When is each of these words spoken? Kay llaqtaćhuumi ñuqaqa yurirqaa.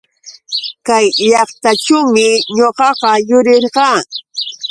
Kay 0.87 1.05
llaqtaćhuumi 1.31 2.27
ñuqaqa 2.55 3.11
yurirqaa. 3.29 3.97